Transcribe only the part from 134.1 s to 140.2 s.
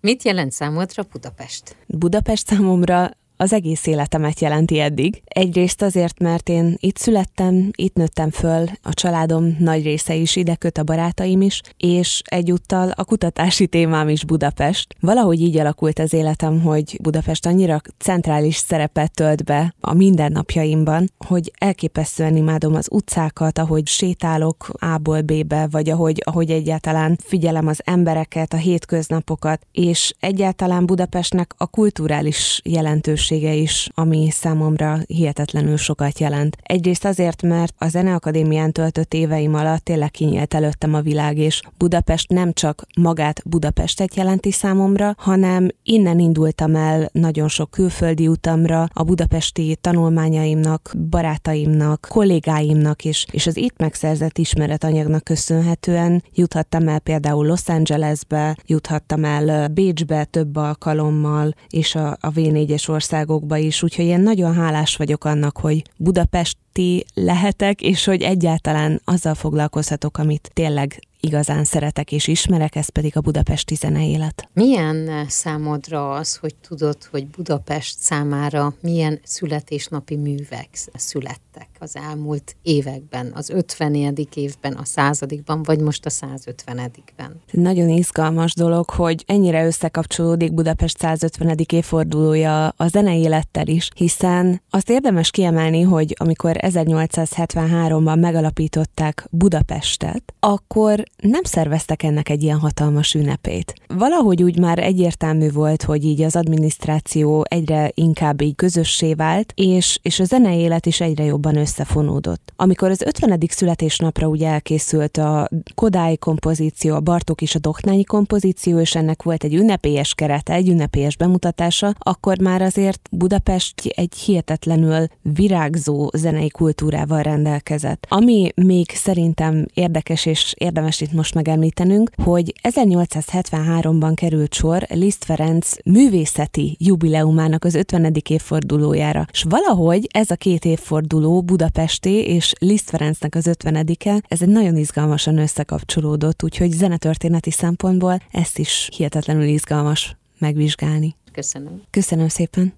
került sor Liszt Ferenc művészeti jubileumának az 50. évfordulójára. És valahogy